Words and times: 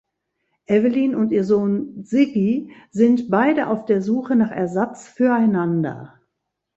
Evelyn 0.65 1.13
und 1.13 1.31
ihr 1.31 1.43
Sohn 1.43 2.03
Ziggy 2.05 2.71
sind 2.89 3.29
beide 3.29 3.67
auf 3.67 3.85
der 3.85 4.01
Suche 4.01 4.35
nach 4.35 4.49
Ersatz 4.49 5.07
füreinander. 5.07 6.19